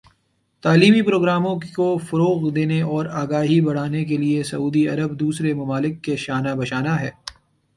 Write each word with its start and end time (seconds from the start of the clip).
تعلیمی 0.63 1.01
پروگراموں 1.01 1.55
کو 1.75 1.85
فروغ 2.07 2.49
دینے 2.49 2.81
اور 2.93 3.05
آگاہی 3.21 3.59
بڑھانے 3.61 4.03
کے 4.05 4.17
لئے 4.17 4.43
سعودی 4.43 4.87
عرب 4.87 5.19
دوسرے 5.19 5.53
ممالک 5.53 6.01
کے 6.03 6.15
شانہ 6.17 6.55
بشانہ 6.57 6.99
ہے 6.99 7.11